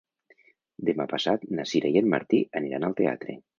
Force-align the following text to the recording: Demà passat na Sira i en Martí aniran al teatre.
Demà 0.89 1.05
passat 1.11 1.45
na 1.59 1.67
Sira 1.73 1.93
i 1.93 2.01
en 2.03 2.11
Martí 2.17 2.43
aniran 2.63 2.91
al 2.91 2.99
teatre. 3.05 3.41